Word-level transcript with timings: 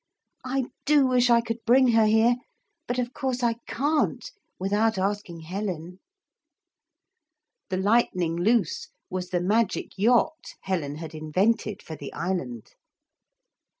I 0.43 0.71
do 0.85 1.05
wish 1.05 1.29
I 1.29 1.41
could 1.41 1.63
bring 1.63 1.89
her 1.89 2.07
here. 2.07 2.37
But 2.87 2.97
of 2.97 3.13
course 3.13 3.43
I 3.43 3.57
can't 3.67 4.31
without 4.57 4.97
asking 4.97 5.41
Helen.' 5.41 5.99
The 7.69 7.77
Lightning 7.77 8.35
Loose 8.35 8.87
was 9.11 9.29
the 9.29 9.41
magic 9.41 9.91
yacht 9.99 10.55
Helen 10.61 10.95
had 10.95 11.13
invented 11.13 11.83
for 11.83 11.95
the 11.95 12.11
island. 12.13 12.71